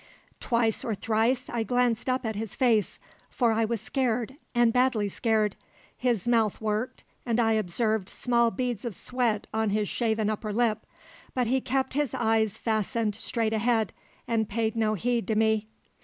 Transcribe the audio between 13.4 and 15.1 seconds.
ahead, and paid no